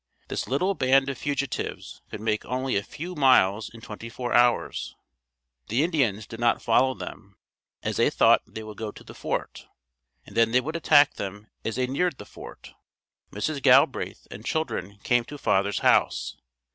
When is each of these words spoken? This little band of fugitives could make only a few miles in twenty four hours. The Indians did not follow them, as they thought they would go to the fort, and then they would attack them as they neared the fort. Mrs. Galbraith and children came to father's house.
This 0.29 0.47
little 0.47 0.73
band 0.73 1.09
of 1.09 1.17
fugitives 1.19 2.01
could 2.09 2.21
make 2.21 2.43
only 2.45 2.75
a 2.75 2.81
few 2.81 3.13
miles 3.13 3.69
in 3.69 3.81
twenty 3.81 4.09
four 4.09 4.33
hours. 4.33 4.95
The 5.67 5.83
Indians 5.83 6.25
did 6.25 6.39
not 6.39 6.59
follow 6.59 6.95
them, 6.95 7.37
as 7.83 7.97
they 7.97 8.09
thought 8.09 8.41
they 8.47 8.63
would 8.63 8.79
go 8.79 8.91
to 8.91 9.03
the 9.03 9.13
fort, 9.13 9.67
and 10.25 10.35
then 10.35 10.53
they 10.53 10.59
would 10.59 10.75
attack 10.75 11.17
them 11.17 11.51
as 11.63 11.75
they 11.75 11.85
neared 11.85 12.17
the 12.17 12.25
fort. 12.25 12.73
Mrs. 13.31 13.61
Galbraith 13.61 14.25
and 14.31 14.43
children 14.43 14.97
came 15.03 15.23
to 15.25 15.37
father's 15.37 15.77
house. 15.85 16.35